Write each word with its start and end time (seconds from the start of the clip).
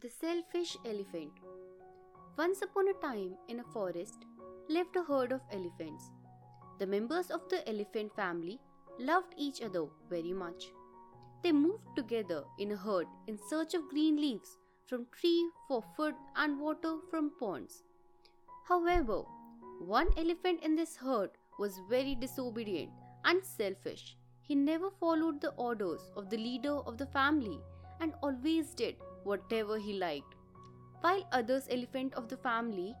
The 0.00 0.08
Selfish 0.08 0.78
Elephant 0.86 1.32
Once 2.38 2.62
upon 2.62 2.88
a 2.88 2.94
time, 2.94 3.36
in 3.48 3.60
a 3.60 3.64
forest, 3.74 4.24
lived 4.68 4.96
a 4.96 5.02
herd 5.02 5.32
of 5.32 5.42
elephants. 5.52 6.10
The 6.78 6.86
members 6.86 7.30
of 7.30 7.46
the 7.50 7.68
elephant 7.68 8.16
family 8.16 8.58
loved 8.98 9.34
each 9.36 9.60
other 9.60 9.84
very 10.08 10.32
much. 10.32 10.72
They 11.42 11.52
moved 11.52 11.94
together 11.94 12.42
in 12.58 12.72
a 12.72 12.76
herd 12.76 13.06
in 13.26 13.38
search 13.50 13.74
of 13.74 13.90
green 13.90 14.16
leaves 14.16 14.56
from 14.86 15.06
tree 15.12 15.50
for 15.68 15.84
food 15.94 16.14
and 16.36 16.58
water 16.58 16.96
from 17.10 17.30
ponds. 17.38 17.84
However, 18.66 19.24
one 19.78 20.08
elephant 20.16 20.62
in 20.62 20.74
this 20.74 20.96
herd 20.96 21.30
was 21.58 21.82
very 21.90 22.14
disobedient 22.14 22.90
and 23.26 23.44
selfish. 23.44 24.16
He 24.40 24.54
never 24.54 24.90
followed 24.90 25.42
the 25.42 25.52
orders 25.52 26.10
of 26.16 26.30
the 26.30 26.38
leader 26.38 26.76
of 26.86 26.96
the 26.96 27.06
family 27.06 27.60
and 28.00 28.14
always 28.22 28.74
did 28.74 28.96
whatever 29.24 29.78
he 29.78 29.94
liked. 29.94 30.34
While 31.00 31.26
others 31.32 31.66
elephant 31.70 32.14
of 32.14 32.28
the 32.28 32.36
family 32.36 32.94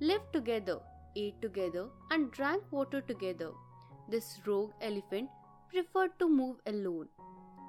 lived 0.00 0.32
together, 0.32 0.78
ate 1.16 1.40
together 1.42 1.88
and 2.10 2.30
drank 2.32 2.62
water 2.70 3.00
together, 3.00 3.50
this 4.08 4.40
rogue 4.46 4.72
elephant 4.80 5.28
preferred 5.70 6.18
to 6.18 6.28
move 6.28 6.56
alone. 6.66 7.08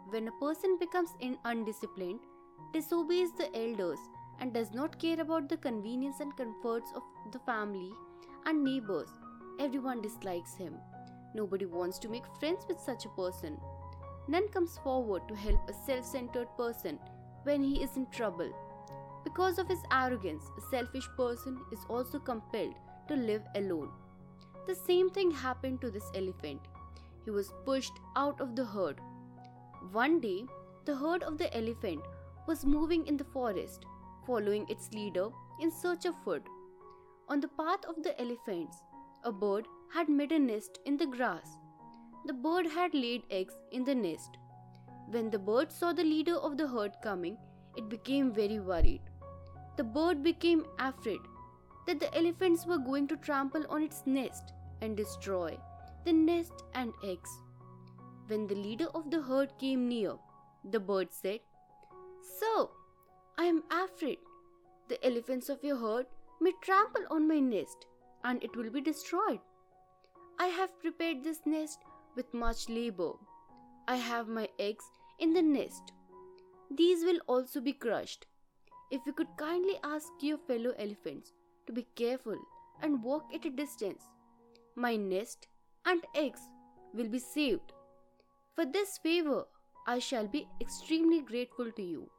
When 0.09 0.27
a 0.27 0.39
person 0.39 0.77
becomes 0.79 1.09
in 1.19 1.37
undisciplined, 1.45 2.19
disobeys 2.73 3.31
the 3.37 3.49
elders 3.55 3.99
and 4.39 4.53
does 4.53 4.73
not 4.73 4.99
care 4.99 5.19
about 5.19 5.49
the 5.49 5.57
convenience 5.57 6.19
and 6.19 6.35
comforts 6.37 6.91
of 6.95 7.03
the 7.31 7.39
family 7.39 7.91
and 8.45 8.63
neighbors, 8.63 9.09
everyone 9.59 10.01
dislikes 10.01 10.55
him. 10.55 10.75
Nobody 11.33 11.65
wants 11.65 11.99
to 11.99 12.09
make 12.09 12.23
friends 12.39 12.65
with 12.67 12.79
such 12.79 13.05
a 13.05 13.09
person. 13.09 13.57
None 14.27 14.47
comes 14.49 14.77
forward 14.83 15.27
to 15.27 15.35
help 15.35 15.59
a 15.69 15.73
self 15.73 16.05
centered 16.05 16.47
person 16.57 16.99
when 17.45 17.63
he 17.63 17.81
is 17.81 17.95
in 17.95 18.05
trouble. 18.11 18.51
Because 19.23 19.57
of 19.57 19.67
his 19.67 19.83
arrogance, 19.91 20.51
a 20.57 20.61
selfish 20.69 21.07
person 21.17 21.59
is 21.71 21.85
also 21.89 22.19
compelled 22.19 22.75
to 23.07 23.15
live 23.15 23.43
alone. 23.55 23.89
The 24.67 24.75
same 24.75 25.09
thing 25.09 25.31
happened 25.31 25.81
to 25.81 25.89
this 25.89 26.09
elephant. 26.15 26.61
He 27.23 27.31
was 27.31 27.53
pushed 27.65 27.93
out 28.15 28.41
of 28.41 28.55
the 28.55 28.65
herd. 28.65 28.99
One 29.91 30.19
day, 30.19 30.45
the 30.85 30.95
herd 30.95 31.23
of 31.23 31.37
the 31.37 31.55
elephant 31.55 32.01
was 32.47 32.65
moving 32.65 33.07
in 33.07 33.17
the 33.17 33.23
forest, 33.23 33.85
following 34.25 34.67
its 34.69 34.91
leader 34.93 35.29
in 35.59 35.71
search 35.71 36.05
of 36.05 36.15
food. 36.23 36.43
On 37.29 37.39
the 37.39 37.47
path 37.47 37.85
of 37.87 38.03
the 38.03 38.19
elephants, 38.21 38.77
a 39.23 39.31
bird 39.31 39.67
had 39.93 40.09
made 40.09 40.31
a 40.31 40.39
nest 40.39 40.79
in 40.85 40.97
the 40.97 41.07
grass. 41.07 41.57
The 42.25 42.33
bird 42.33 42.67
had 42.67 42.93
laid 42.93 43.23
eggs 43.29 43.53
in 43.71 43.83
the 43.83 43.95
nest. 43.95 44.37
When 45.09 45.29
the 45.29 45.39
bird 45.39 45.71
saw 45.71 45.93
the 45.93 46.03
leader 46.03 46.35
of 46.35 46.57
the 46.57 46.67
herd 46.67 46.93
coming, 47.03 47.37
it 47.75 47.89
became 47.89 48.31
very 48.31 48.59
worried. 48.59 49.01
The 49.77 49.83
bird 49.83 50.23
became 50.23 50.65
afraid 50.79 51.19
that 51.87 51.99
the 51.99 52.15
elephants 52.17 52.65
were 52.65 52.77
going 52.77 53.07
to 53.09 53.17
trample 53.17 53.65
on 53.69 53.83
its 53.83 54.03
nest 54.05 54.53
and 54.81 54.95
destroy 54.95 55.57
the 56.05 56.13
nest 56.13 56.63
and 56.73 56.93
eggs. 57.03 57.29
When 58.27 58.47
the 58.47 58.55
leader 58.55 58.87
of 58.95 59.11
the 59.11 59.21
herd 59.21 59.57
came 59.59 59.87
near, 59.87 60.13
the 60.63 60.79
bird 60.79 61.11
said, 61.11 61.39
Sir, 62.39 62.67
I 63.37 63.45
am 63.45 63.63
afraid 63.69 64.17
the 64.87 65.03
elephants 65.05 65.49
of 65.49 65.63
your 65.63 65.77
herd 65.77 66.05
may 66.39 66.51
trample 66.61 67.03
on 67.09 67.27
my 67.27 67.39
nest 67.39 67.85
and 68.23 68.43
it 68.43 68.55
will 68.55 68.69
be 68.69 68.81
destroyed. 68.81 69.39
I 70.39 70.47
have 70.47 70.79
prepared 70.79 71.23
this 71.23 71.41
nest 71.45 71.79
with 72.15 72.33
much 72.33 72.69
labor. 72.69 73.11
I 73.87 73.95
have 73.97 74.27
my 74.27 74.49
eggs 74.59 74.85
in 75.19 75.33
the 75.33 75.41
nest. 75.41 75.93
These 76.71 77.03
will 77.03 77.19
also 77.27 77.61
be 77.61 77.73
crushed. 77.73 78.25
If 78.91 79.01
you 79.05 79.13
could 79.13 79.35
kindly 79.37 79.77
ask 79.83 80.07
your 80.21 80.37
fellow 80.37 80.73
elephants 80.77 81.33
to 81.67 81.73
be 81.73 81.87
careful 81.95 82.37
and 82.81 83.03
walk 83.03 83.33
at 83.33 83.45
a 83.45 83.49
distance, 83.49 84.03
my 84.75 84.95
nest 84.95 85.47
and 85.85 86.03
eggs 86.15 86.41
will 86.93 87.07
be 87.07 87.19
saved. 87.19 87.73
For 88.55 88.65
this 88.65 88.97
favor, 88.97 89.45
I 89.87 89.99
shall 89.99 90.27
be 90.27 90.47
extremely 90.61 91.21
grateful 91.21 91.71
to 91.71 91.81
you. 91.81 92.09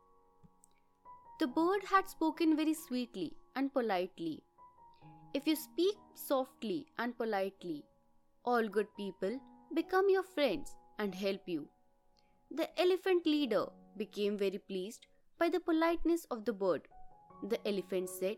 The 1.41 1.47
bird 1.47 1.85
had 1.85 2.09
spoken 2.09 2.57
very 2.57 2.75
sweetly 2.75 3.33
and 3.55 3.73
politely. 3.73 4.43
If 5.35 5.47
you 5.47 5.57
speak 5.57 5.97
softly 6.15 6.87
and 6.99 7.17
politely, 7.17 7.85
all 8.45 8.69
good 8.69 8.87
people 8.97 9.39
become 9.75 10.09
your 10.09 10.23
friends 10.23 10.75
and 10.99 11.15
help 11.15 11.43
you. 11.47 11.69
The 12.51 12.69
elephant 12.81 13.27
leader 13.27 13.67
became 13.97 14.37
very 14.37 14.59
pleased 14.59 15.07
by 15.39 15.49
the 15.49 15.61
politeness 15.61 16.27
of 16.31 16.45
the 16.45 16.53
bird. 16.53 16.83
The 17.49 17.59
elephant 17.67 18.09
said, 18.09 18.37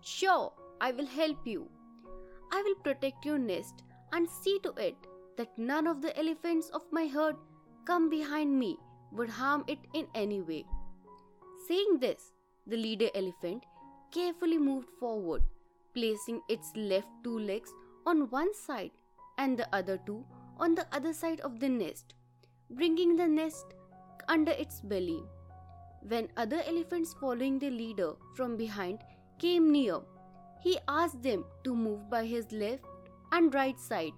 Sure, 0.00 0.52
I 0.80 0.92
will 0.92 1.06
help 1.06 1.46
you. 1.46 1.68
I 2.52 2.62
will 2.62 2.74
protect 2.76 3.24
your 3.24 3.38
nest 3.38 3.82
and 4.12 4.28
see 4.28 4.58
to 4.62 4.72
it 4.72 4.96
that 5.36 5.56
none 5.56 5.86
of 5.86 6.02
the 6.02 6.16
elephants 6.18 6.68
of 6.70 6.82
my 6.90 7.06
herd 7.06 7.36
come 7.86 8.10
behind 8.10 8.58
me 8.58 8.76
would 9.12 9.30
harm 9.30 9.64
it 9.66 9.78
in 9.94 10.06
any 10.14 10.40
way. 10.40 10.64
Saying 11.68 11.98
this, 12.00 12.32
the 12.66 12.76
leader 12.76 13.08
elephant 13.14 13.64
carefully 14.12 14.58
moved 14.58 14.88
forward, 15.00 15.42
placing 15.94 16.40
its 16.48 16.72
left 16.76 17.08
two 17.24 17.38
legs 17.38 17.72
on 18.06 18.28
one 18.30 18.52
side 18.54 18.90
and 19.38 19.58
the 19.58 19.68
other 19.74 19.98
two 20.06 20.24
on 20.58 20.74
the 20.74 20.86
other 20.92 21.12
side 21.12 21.40
of 21.40 21.60
the 21.60 21.68
nest, 21.68 22.14
bringing 22.70 23.16
the 23.16 23.26
nest 23.26 23.74
under 24.32 24.52
its 24.52 24.80
belly. 24.80 25.22
When 26.08 26.28
other 26.36 26.62
elephants 26.66 27.14
following 27.20 27.58
the 27.58 27.70
leader 27.70 28.12
from 28.34 28.56
behind 28.56 29.00
came 29.38 29.70
near, 29.70 30.00
he 30.62 30.78
asked 30.88 31.22
them 31.22 31.44
to 31.64 31.74
move 31.74 32.08
by 32.10 32.24
his 32.26 32.50
left 32.52 32.84
and 33.32 33.54
right 33.54 33.78
side. 33.78 34.12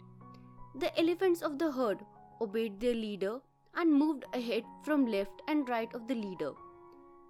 The 0.76 0.96
elephants 0.98 1.42
of 1.42 1.58
the 1.58 1.70
herd 1.72 2.04
obeyed 2.40 2.80
their 2.80 2.94
leader 2.94 3.40
and 3.74 3.92
moved 3.92 4.24
ahead 4.34 4.64
from 4.84 5.06
left 5.06 5.42
and 5.48 5.68
right 5.68 5.94
of 5.94 6.06
the 6.08 6.14
leader. 6.14 6.52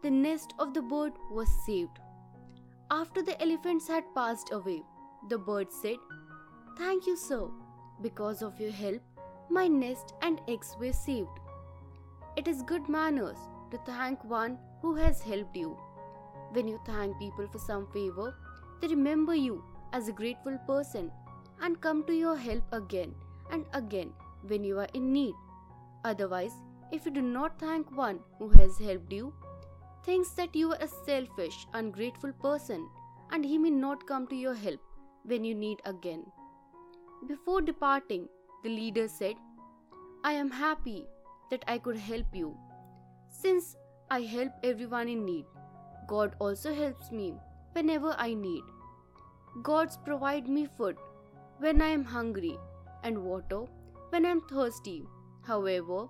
The 0.02 0.10
nest 0.10 0.54
of 0.58 0.74
the 0.74 0.82
bird 0.82 1.12
was 1.30 1.48
saved. 1.66 1.98
After 2.90 3.22
the 3.22 3.40
elephants 3.40 3.88
had 3.88 4.14
passed 4.14 4.52
away, 4.52 4.82
the 5.30 5.38
bird 5.38 5.72
said, 5.72 5.96
Thank 6.76 7.06
you, 7.06 7.16
sir. 7.16 7.48
Because 8.02 8.42
of 8.42 8.60
your 8.60 8.72
help, 8.72 9.00
my 9.48 9.68
nest 9.68 10.12
and 10.22 10.40
eggs 10.48 10.76
were 10.78 10.92
saved. 10.92 11.40
It 12.36 12.48
is 12.48 12.62
good 12.62 12.88
manners 12.88 13.38
to 13.70 13.78
thank 13.86 14.24
one 14.24 14.58
who 14.82 14.94
has 14.96 15.22
helped 15.22 15.56
you. 15.56 15.78
When 16.52 16.66
you 16.66 16.80
thank 16.84 17.18
people 17.18 17.46
for 17.46 17.58
some 17.58 17.86
favor, 17.92 18.34
they 18.80 18.88
remember 18.88 19.34
you 19.34 19.62
as 19.92 20.08
a 20.08 20.12
grateful 20.12 20.58
person 20.66 21.12
and 21.62 21.80
come 21.80 22.04
to 22.06 22.12
your 22.12 22.36
help 22.36 22.64
again 22.72 23.14
and 23.52 23.64
again 23.72 24.12
when 24.48 24.64
you 24.64 24.80
are 24.80 24.88
in 24.94 25.12
need. 25.12 25.34
Otherwise, 26.04 26.52
if 26.90 27.06
you 27.06 27.12
do 27.12 27.22
not 27.22 27.58
thank 27.60 27.96
one 27.96 28.18
who 28.38 28.48
has 28.50 28.78
helped 28.78 29.12
you, 29.12 29.32
thinks 30.04 30.30
that 30.30 30.56
you 30.56 30.72
are 30.72 30.78
a 30.80 30.88
selfish, 31.06 31.66
ungrateful 31.72 32.32
person 32.32 32.88
and 33.30 33.44
he 33.44 33.58
may 33.58 33.70
not 33.70 34.06
come 34.06 34.26
to 34.26 34.34
your 34.34 34.54
help 34.54 34.80
when 35.24 35.44
you 35.44 35.54
need 35.54 35.78
again. 35.84 36.24
Before 37.28 37.60
departing, 37.60 38.28
the 38.64 38.68
leader 38.68 39.08
said, 39.08 39.36
I 40.24 40.32
am 40.32 40.50
happy 40.50 41.06
that 41.50 41.64
I 41.68 41.78
could 41.78 41.96
help 41.96 42.26
you. 42.32 42.56
Since 43.28 43.76
I 44.10 44.20
help 44.22 44.52
everyone 44.62 45.08
in 45.08 45.24
need, 45.24 45.46
God 46.06 46.36
also 46.38 46.74
helps 46.74 47.10
me 47.10 47.34
whenever 47.72 48.14
I 48.18 48.34
need. 48.34 48.62
Gods 49.62 49.98
provide 50.04 50.48
me 50.48 50.66
food 50.76 50.96
when 51.58 51.80
I 51.80 51.88
am 51.88 52.04
hungry 52.04 52.58
and 53.02 53.18
water 53.18 53.64
when 54.10 54.26
I 54.26 54.30
am 54.30 54.40
thirsty. 54.42 55.06
However, 55.42 56.06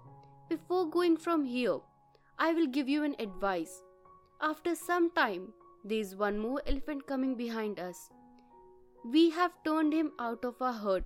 before 0.49 0.89
going 0.89 1.17
from 1.17 1.45
here, 1.45 1.79
I 2.39 2.53
will 2.53 2.67
give 2.67 2.89
you 2.89 3.05
an 3.05 3.17
advice. 3.19 3.83
After 4.41 4.75
some 4.75 5.11
time, 5.13 5.53
there 5.85 5.99
is 5.99 6.17
one 6.17 6.39
more 6.39 6.63
elephant 6.67 7.07
coming 7.07 7.35
behind 7.35 7.79
us. 7.79 8.11
We 9.05 9.31
have 9.31 9.53
turned 9.65 9.93
him 9.93 10.13
out 10.19 10.45
of 10.45 10.61
our 10.61 10.73
herd 10.73 11.05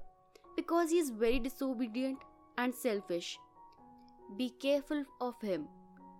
because 0.56 0.90
he 0.90 0.98
is 0.98 1.10
very 1.10 1.38
disobedient 1.38 2.18
and 2.56 2.74
selfish. 2.74 3.38
Be 4.36 4.50
careful 4.50 5.04
of 5.20 5.40
him. 5.40 5.68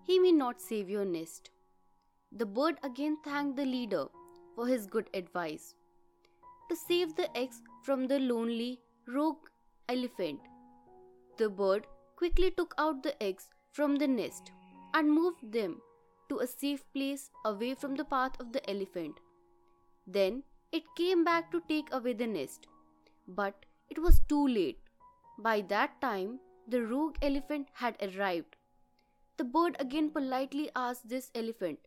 He 0.03 0.19
may 0.19 0.31
not 0.31 0.61
save 0.61 0.89
your 0.89 1.05
nest. 1.05 1.51
The 2.31 2.45
bird 2.45 2.77
again 2.83 3.17
thanked 3.23 3.55
the 3.55 3.65
leader 3.65 4.07
for 4.55 4.67
his 4.67 4.87
good 4.87 5.09
advice. 5.13 5.75
To 6.69 6.75
save 6.75 7.15
the 7.15 7.35
eggs 7.37 7.61
from 7.83 8.07
the 8.07 8.19
lonely 8.19 8.79
rogue 9.07 9.47
elephant, 9.87 10.39
the 11.37 11.49
bird 11.49 11.87
quickly 12.15 12.51
took 12.51 12.73
out 12.77 13.03
the 13.03 13.21
eggs 13.23 13.49
from 13.71 13.95
the 13.95 14.07
nest 14.07 14.51
and 14.93 15.11
moved 15.11 15.51
them 15.51 15.81
to 16.29 16.39
a 16.39 16.47
safe 16.47 16.83
place 16.93 17.29
away 17.45 17.73
from 17.73 17.95
the 17.95 18.05
path 18.05 18.33
of 18.39 18.51
the 18.51 18.69
elephant. 18.69 19.19
Then 20.05 20.43
it 20.71 20.83
came 20.95 21.23
back 21.23 21.51
to 21.51 21.61
take 21.67 21.93
away 21.93 22.13
the 22.13 22.27
nest, 22.27 22.67
but 23.27 23.65
it 23.89 23.99
was 23.99 24.21
too 24.27 24.47
late. 24.47 24.79
By 25.39 25.61
that 25.69 25.99
time, 26.01 26.39
the 26.69 26.83
rogue 26.83 27.15
elephant 27.21 27.67
had 27.73 27.97
arrived. 28.01 28.55
The 29.37 29.43
bird 29.43 29.75
again 29.79 30.09
politely 30.11 30.69
asked 30.75 31.09
this 31.09 31.31
elephant 31.33 31.79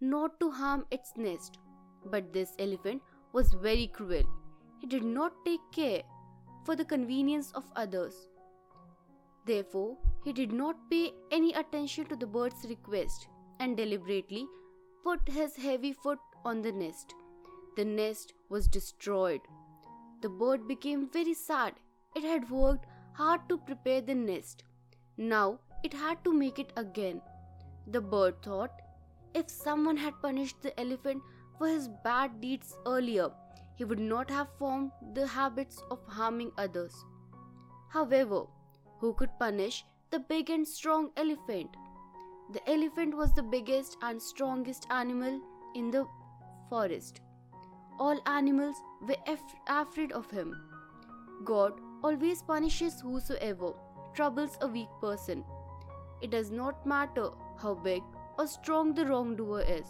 not 0.00 0.40
to 0.40 0.50
harm 0.50 0.86
its 0.90 1.12
nest. 1.16 1.58
But 2.06 2.32
this 2.32 2.54
elephant 2.58 3.02
was 3.32 3.52
very 3.52 3.86
cruel. 3.88 4.22
He 4.80 4.86
did 4.86 5.04
not 5.04 5.32
take 5.44 5.60
care 5.72 6.02
for 6.64 6.74
the 6.74 6.84
convenience 6.84 7.52
of 7.52 7.64
others. 7.76 8.14
Therefore, 9.44 9.98
he 10.24 10.32
did 10.32 10.52
not 10.52 10.76
pay 10.90 11.12
any 11.30 11.52
attention 11.52 12.06
to 12.06 12.16
the 12.16 12.26
bird's 12.26 12.64
request 12.68 13.28
and 13.58 13.76
deliberately 13.76 14.46
put 15.04 15.28
his 15.28 15.56
heavy 15.56 15.92
foot 15.92 16.18
on 16.44 16.62
the 16.62 16.72
nest. 16.72 17.14
The 17.76 17.84
nest 17.84 18.32
was 18.48 18.68
destroyed. 18.68 19.40
The 20.22 20.28
bird 20.28 20.66
became 20.66 21.08
very 21.10 21.34
sad. 21.34 21.74
It 22.14 22.22
had 22.22 22.50
worked 22.50 22.86
hard 23.20 23.48
to 23.48 23.58
prepare 23.58 24.00
the 24.00 24.14
nest. 24.14 24.64
Now 25.18 25.58
it 25.84 25.92
had 25.92 26.22
to 26.24 26.32
make 26.32 26.58
it 26.58 26.72
again. 26.82 27.20
The 27.86 28.00
bird 28.00 28.42
thought 28.42 28.80
if 29.34 29.50
someone 29.50 29.98
had 29.98 30.22
punished 30.22 30.62
the 30.62 30.78
elephant 30.80 31.22
for 31.58 31.68
his 31.68 31.88
bad 32.04 32.40
deeds 32.40 32.74
earlier, 32.86 33.28
he 33.74 33.84
would 33.84 34.00
not 34.00 34.30
have 34.30 34.56
formed 34.58 34.90
the 35.14 35.26
habits 35.26 35.82
of 35.90 36.06
harming 36.06 36.52
others. 36.56 36.94
However, 37.90 38.40
who 39.00 39.12
could 39.12 39.38
punish 39.38 39.84
the 40.10 40.20
big 40.20 40.50
and 40.50 40.66
strong 40.66 41.10
elephant? 41.16 41.76
The 42.52 42.64
elephant 42.70 43.16
was 43.16 43.34
the 43.34 43.42
biggest 43.42 43.98
and 44.02 44.22
strongest 44.30 44.86
animal 44.90 45.40
in 45.74 45.90
the 45.90 46.06
forest. 46.70 47.20
All 47.98 48.18
animals 48.26 48.76
were 49.06 49.22
af- 49.26 49.56
afraid 49.68 50.12
of 50.12 50.30
him. 50.30 50.56
God 51.44 51.80
always 52.02 52.42
punishes 52.42 53.00
whosoever 53.00 53.72
troubles 54.14 54.58
a 54.60 54.66
weak 54.66 54.88
person. 55.00 55.44
It 56.20 56.30
does 56.30 56.50
not 56.50 56.86
matter 56.86 57.30
how 57.60 57.74
big 57.74 58.02
or 58.38 58.46
strong 58.46 58.94
the 58.94 59.06
wrongdoer 59.06 59.62
is. 59.62 59.86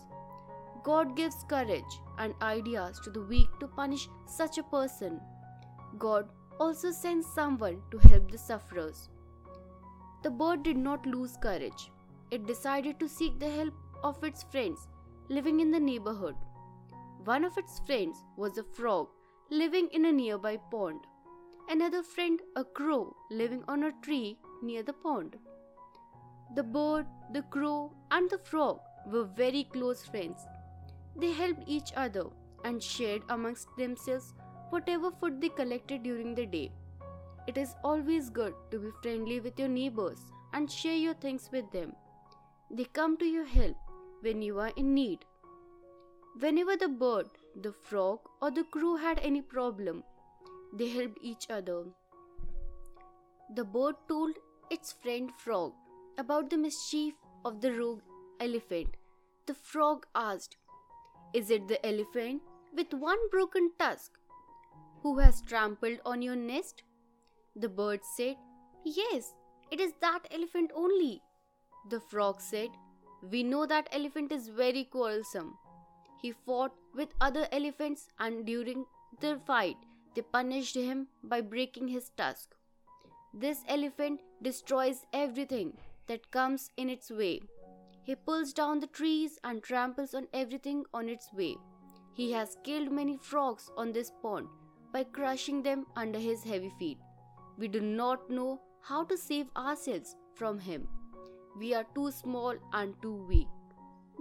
God 0.83 1.17
gives 1.17 1.45
courage 1.49 2.01
and 2.19 2.35
ideas 2.43 3.01
to 3.05 3.11
the 3.11 3.23
weak 3.23 3.49
to 3.61 3.69
punish 3.69 4.09
such 4.27 4.59
a 4.59 4.63
person. 4.63 5.21
God 5.99 6.29
also 6.59 6.91
sends 6.91 7.27
someone 7.27 7.83
to 7.91 7.99
help 8.09 8.31
the 8.31 8.39
sufferers. 8.39 9.09
The 10.23 10.31
bird 10.31 10.63
did 10.63 10.77
not 10.77 11.07
lose 11.07 11.37
courage. 11.43 11.91
It 12.31 12.47
decided 12.47 13.01
to 13.01 13.09
seek 13.09 13.39
the 13.39 13.51
help 13.51 13.75
of 14.03 14.23
its 14.23 14.43
friends 14.43 14.89
living 15.29 15.61
in 15.61 15.71
the 15.71 15.81
neighborhood. 15.81 16.37
One 17.25 17.45
of 17.45 17.57
its 17.59 17.81
friends 17.87 18.19
was 18.37 18.59
a 18.59 18.65
frog 18.65 19.09
living 19.51 19.89
in 19.93 20.05
a 20.07 20.13
nearby 20.13 20.57
pond. 20.71 21.01
Another 21.73 22.03
friend, 22.03 22.41
a 22.57 22.65
crow, 22.65 23.15
living 23.31 23.63
on 23.69 23.85
a 23.85 23.93
tree 24.03 24.37
near 24.61 24.83
the 24.83 24.93
pond. 24.93 25.37
The 26.57 26.65
bird, 26.65 27.07
the 27.33 27.43
crow, 27.43 27.93
and 28.11 28.29
the 28.29 28.39
frog 28.39 28.81
were 29.07 29.23
very 29.23 29.63
close 29.73 30.05
friends. 30.05 30.41
They 31.15 31.31
helped 31.31 31.63
each 31.69 31.93
other 31.95 32.25
and 32.65 32.83
shared 32.83 33.23
amongst 33.29 33.69
themselves 33.79 34.35
whatever 34.71 35.13
food 35.13 35.41
they 35.41 35.51
collected 35.51 36.03
during 36.03 36.35
the 36.35 36.45
day. 36.45 36.73
It 37.47 37.57
is 37.57 37.77
always 37.85 38.31
good 38.31 38.53
to 38.73 38.81
be 38.81 38.91
friendly 39.01 39.39
with 39.39 39.57
your 39.57 39.69
neighbors 39.69 40.19
and 40.53 40.69
share 40.69 40.97
your 40.97 41.15
things 41.15 41.51
with 41.53 41.71
them. 41.71 41.93
They 42.69 42.87
come 42.87 43.17
to 43.19 43.25
your 43.25 43.47
help 43.47 43.77
when 44.23 44.43
you 44.43 44.59
are 44.59 44.73
in 44.75 44.93
need. 44.93 45.25
Whenever 46.41 46.77
the 46.77 46.89
bird, 46.89 47.29
the 47.63 47.73
frog, 47.73 48.19
or 48.43 48.51
the 48.51 48.65
crow 48.65 48.97
had 48.97 49.21
any 49.21 49.41
problem, 49.41 50.03
they 50.73 50.89
helped 50.89 51.19
each 51.21 51.51
other. 51.51 51.85
The 53.55 53.65
bird 53.65 53.97
told 54.09 54.37
its 54.71 54.93
friend 54.93 55.31
frog 55.37 55.73
about 56.19 56.51
the 56.51 56.59
mischief 56.59 57.15
of 57.45 57.61
the 57.61 57.73
rogue 57.73 58.03
elephant. 58.39 58.97
The 59.47 59.55
frog 59.55 60.07
asked, 60.15 60.57
Is 61.35 61.51
it 61.51 61.67
the 61.67 61.85
elephant 61.85 62.43
with 62.77 62.95
one 62.95 63.19
broken 63.31 63.73
tusk 63.79 64.13
who 65.03 65.19
has 65.19 65.43
trampled 65.43 65.99
on 66.07 66.23
your 66.23 66.37
nest? 66.37 66.83
The 67.57 67.69
bird 67.69 68.01
said, 68.05 68.37
Yes, 68.85 69.35
it 69.71 69.81
is 69.81 69.93
that 70.01 70.29
elephant 70.31 70.71
only. 70.75 71.23
The 71.89 72.01
frog 72.01 72.41
said, 72.41 72.71
We 73.23 73.43
know 73.43 73.67
that 73.67 73.89
elephant 73.93 74.31
is 74.31 74.49
very 74.49 74.85
quarrelsome. 74.85 75.55
He 76.23 76.33
fought 76.33 76.73
with 76.95 77.15
other 77.21 77.49
elephants, 77.51 78.09
and 78.19 78.45
during 78.45 78.85
the 79.21 79.41
fight, 79.47 79.77
they 80.15 80.23
punished 80.23 80.75
him 80.75 81.09
by 81.23 81.41
breaking 81.41 81.89
his 81.89 82.11
tusk. 82.17 82.55
This 83.33 83.63
elephant 83.69 84.21
destroys 84.43 85.07
everything 85.13 85.77
that 86.09 86.31
comes 86.31 86.71
in 86.77 86.91
its 86.91 87.11
way. 87.11 87.41
He 88.03 88.15
pulls 88.15 88.53
down 88.53 88.81
the 88.81 88.89
trees 88.89 89.39
and 89.45 89.63
tramples 89.63 90.15
on 90.15 90.27
everything 90.33 90.85
on 90.93 91.09
its 91.09 91.33
way. 91.33 91.57
He 92.15 92.33
has 92.33 92.57
killed 92.65 92.91
many 92.91 93.17
frogs 93.17 93.71
on 93.77 93.93
this 93.93 94.11
pond 94.23 94.49
by 94.93 95.05
crushing 95.05 95.63
them 95.63 95.87
under 95.97 96.19
his 96.19 96.43
heavy 96.43 96.73
feet. 96.79 96.99
We 97.57 97.69
do 97.69 97.81
not 97.81 98.29
know 98.31 98.61
how 98.83 99.05
to 99.05 99.17
save 99.17 99.47
ourselves 99.57 100.17
from 100.35 100.59
him. 100.59 100.89
We 101.59 101.75
are 101.75 101.87
too 101.95 102.11
small 102.11 102.55
and 102.73 102.95
too 103.03 103.27
weak. 103.29 103.47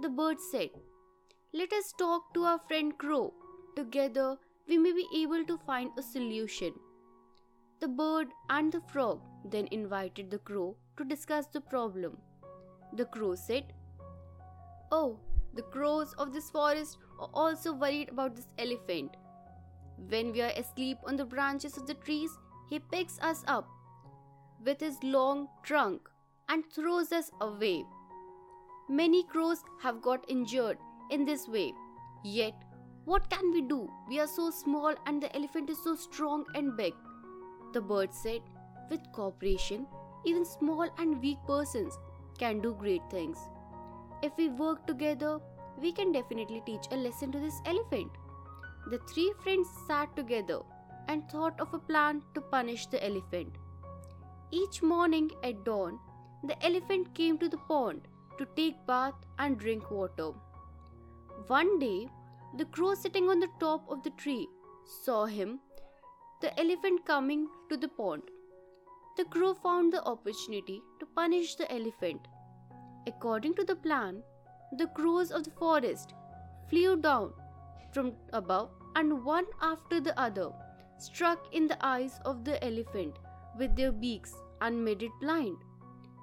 The 0.00 0.08
bird 0.08 0.38
said, 0.40 0.70
Let 1.52 1.72
us 1.72 1.92
talk 1.98 2.32
to 2.34 2.44
our 2.44 2.58
friend 2.68 2.96
Crow. 2.96 3.32
Together, 3.74 4.36
we 4.70 4.78
may 4.78 4.92
be 4.92 5.06
able 5.16 5.44
to 5.44 5.58
find 5.66 5.90
a 5.98 6.02
solution. 6.02 6.72
The 7.80 7.88
bird 7.88 8.28
and 8.50 8.72
the 8.72 8.80
frog 8.92 9.20
then 9.44 9.66
invited 9.72 10.30
the 10.30 10.38
crow 10.38 10.76
to 10.96 11.04
discuss 11.04 11.46
the 11.46 11.60
problem. 11.60 12.16
The 12.92 13.06
crow 13.06 13.34
said, 13.34 13.72
Oh, 14.92 15.18
the 15.54 15.62
crows 15.62 16.14
of 16.18 16.32
this 16.32 16.50
forest 16.50 16.98
are 17.18 17.30
also 17.34 17.72
worried 17.72 18.10
about 18.10 18.36
this 18.36 18.46
elephant. 18.58 19.16
When 20.08 20.30
we 20.30 20.40
are 20.40 20.52
asleep 20.56 20.98
on 21.04 21.16
the 21.16 21.24
branches 21.24 21.76
of 21.76 21.88
the 21.88 21.94
trees, 21.94 22.30
he 22.68 22.78
picks 22.78 23.18
us 23.18 23.42
up 23.48 23.68
with 24.64 24.78
his 24.78 25.02
long 25.02 25.48
trunk 25.64 26.08
and 26.48 26.64
throws 26.72 27.10
us 27.10 27.32
away. 27.40 27.84
Many 28.88 29.24
crows 29.24 29.64
have 29.82 30.00
got 30.00 30.24
injured 30.28 30.78
in 31.10 31.24
this 31.24 31.48
way. 31.48 31.72
Yet, 32.22 32.54
what 33.10 33.28
can 33.28 33.50
we 33.52 33.60
do? 33.60 33.90
We 34.08 34.20
are 34.20 34.28
so 34.28 34.50
small 34.50 34.94
and 35.04 35.20
the 35.20 35.34
elephant 35.34 35.68
is 35.68 35.82
so 35.82 35.96
strong 35.96 36.44
and 36.54 36.76
big. 36.76 36.92
The 37.72 37.80
bird 37.80 38.14
said, 38.14 38.42
With 38.88 39.00
cooperation, 39.12 39.88
even 40.24 40.44
small 40.44 40.88
and 40.96 41.20
weak 41.20 41.38
persons 41.44 41.98
can 42.38 42.60
do 42.60 42.72
great 42.78 43.02
things. 43.10 43.36
If 44.22 44.36
we 44.38 44.48
work 44.48 44.86
together, 44.86 45.40
we 45.82 45.90
can 45.90 46.12
definitely 46.12 46.62
teach 46.64 46.86
a 46.92 46.96
lesson 46.96 47.32
to 47.32 47.40
this 47.40 47.60
elephant. 47.66 48.12
The 48.90 49.00
three 49.12 49.32
friends 49.42 49.66
sat 49.88 50.14
together 50.14 50.60
and 51.08 51.28
thought 51.28 51.58
of 51.58 51.74
a 51.74 51.80
plan 51.80 52.22
to 52.34 52.40
punish 52.40 52.86
the 52.86 53.04
elephant. 53.04 53.58
Each 54.52 54.82
morning 54.84 55.32
at 55.42 55.64
dawn, 55.64 55.98
the 56.44 56.64
elephant 56.64 57.12
came 57.14 57.38
to 57.38 57.48
the 57.48 57.62
pond 57.66 58.02
to 58.38 58.46
take 58.54 58.86
bath 58.86 59.14
and 59.40 59.58
drink 59.58 59.90
water. 59.90 60.30
One 61.48 61.80
day, 61.80 62.08
the 62.56 62.64
crow 62.66 62.94
sitting 62.94 63.28
on 63.28 63.40
the 63.40 63.48
top 63.58 63.88
of 63.88 64.02
the 64.02 64.10
tree 64.10 64.48
saw 65.04 65.24
him, 65.24 65.60
the 66.40 66.58
elephant 66.58 67.04
coming 67.06 67.48
to 67.68 67.76
the 67.76 67.88
pond. 67.88 68.22
The 69.16 69.24
crow 69.24 69.54
found 69.54 69.92
the 69.92 70.02
opportunity 70.04 70.80
to 70.98 71.06
punish 71.06 71.54
the 71.54 71.70
elephant. 71.72 72.26
According 73.06 73.54
to 73.54 73.64
the 73.64 73.76
plan, 73.76 74.22
the 74.78 74.86
crows 74.88 75.30
of 75.30 75.44
the 75.44 75.50
forest 75.50 76.14
flew 76.68 76.96
down 76.96 77.32
from 77.92 78.12
above 78.32 78.70
and 78.96 79.24
one 79.24 79.46
after 79.60 80.00
the 80.00 80.18
other 80.18 80.50
struck 80.98 81.38
in 81.52 81.66
the 81.66 81.78
eyes 81.84 82.20
of 82.24 82.44
the 82.44 82.62
elephant 82.64 83.16
with 83.58 83.74
their 83.76 83.92
beaks 83.92 84.34
and 84.60 84.84
made 84.84 85.02
it 85.02 85.12
blind. 85.20 85.56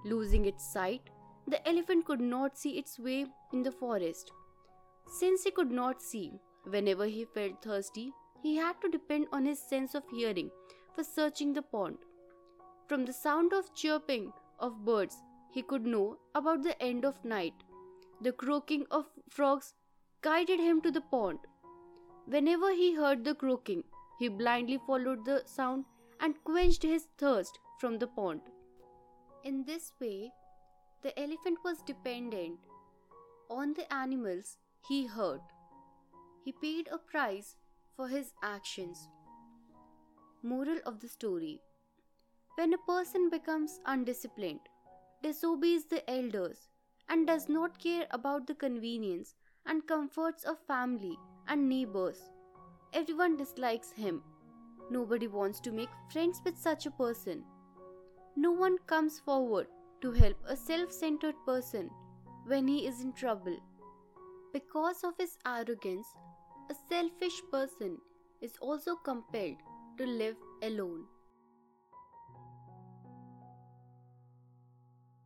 Losing 0.05 0.45
its 0.45 0.71
sight, 0.71 1.01
the 1.47 1.67
elephant 1.67 2.05
could 2.05 2.21
not 2.21 2.57
see 2.57 2.77
its 2.77 2.99
way 2.99 3.25
in 3.53 3.63
the 3.63 3.71
forest. 3.71 4.31
Since 5.07 5.43
he 5.43 5.51
could 5.51 5.71
not 5.71 6.01
see, 6.01 6.39
whenever 6.63 7.05
he 7.05 7.25
felt 7.25 7.61
thirsty, 7.61 8.13
he 8.41 8.55
had 8.55 8.79
to 8.81 8.89
depend 8.89 9.27
on 9.31 9.45
his 9.45 9.59
sense 9.59 9.95
of 9.95 10.03
hearing 10.09 10.51
for 10.93 11.03
searching 11.03 11.53
the 11.53 11.61
pond. 11.61 11.97
From 12.87 13.05
the 13.05 13.13
sound 13.13 13.53
of 13.53 13.73
chirping 13.73 14.31
of 14.59 14.85
birds, 14.85 15.15
he 15.51 15.61
could 15.61 15.85
know 15.85 16.17
about 16.35 16.63
the 16.63 16.81
end 16.81 17.05
of 17.05 17.23
night. 17.23 17.53
The 18.21 18.31
croaking 18.31 18.85
of 18.91 19.05
frogs 19.29 19.73
guided 20.21 20.59
him 20.59 20.81
to 20.81 20.91
the 20.91 21.01
pond. 21.01 21.39
Whenever 22.25 22.73
he 22.73 22.93
heard 22.95 23.23
the 23.23 23.35
croaking, 23.35 23.83
he 24.19 24.27
blindly 24.27 24.79
followed 24.85 25.25
the 25.25 25.43
sound 25.45 25.85
and 26.19 26.43
quenched 26.43 26.83
his 26.83 27.07
thirst 27.17 27.59
from 27.79 27.97
the 27.99 28.07
pond. 28.07 28.41
In 29.43 29.63
this 29.63 29.93
way, 30.01 30.31
the 31.01 31.17
elephant 31.19 31.59
was 31.63 31.81
dependent 31.85 32.59
on 33.49 33.73
the 33.73 33.91
animals 33.93 34.57
he 34.87 35.05
hurt. 35.05 35.41
He 36.43 36.51
paid 36.51 36.87
a 36.91 36.97
price 36.97 37.55
for 37.95 38.07
his 38.07 38.33
actions. 38.43 39.09
Moral 40.43 40.79
of 40.85 40.99
the 40.99 41.07
story 41.07 41.61
When 42.55 42.73
a 42.73 42.77
person 42.77 43.29
becomes 43.29 43.79
undisciplined, 43.85 44.61
disobeys 45.21 45.85
the 45.85 46.09
elders, 46.09 46.69
and 47.09 47.25
does 47.25 47.49
not 47.49 47.79
care 47.79 48.07
about 48.11 48.47
the 48.47 48.55
convenience 48.55 49.35
and 49.65 49.85
comforts 49.87 50.43
of 50.43 50.59
family 50.67 51.17
and 51.47 51.67
neighbors, 51.67 52.29
everyone 52.93 53.37
dislikes 53.37 53.91
him. 53.91 54.23
Nobody 54.89 55.27
wants 55.27 55.59
to 55.61 55.71
make 55.71 55.89
friends 56.11 56.41
with 56.45 56.57
such 56.57 56.85
a 56.85 56.91
person. 56.91 57.43
No 58.35 58.51
one 58.51 58.77
comes 58.87 59.19
forward 59.19 59.67
to 60.01 60.11
help 60.11 60.37
a 60.47 60.55
self 60.55 60.91
centered 60.91 61.35
person 61.45 61.89
when 62.45 62.67
he 62.67 62.85
is 62.87 63.01
in 63.01 63.11
trouble. 63.13 63.57
Because 64.53 65.03
of 65.03 65.15
his 65.17 65.37
arrogance, 65.45 66.07
a 66.69 66.75
selfish 66.89 67.41
person 67.51 67.97
is 68.41 68.57
also 68.59 68.95
compelled 68.95 69.57
to 69.97 70.05
live 70.05 70.35
alone. 70.61 71.05